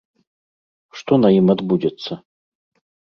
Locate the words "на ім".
1.23-1.51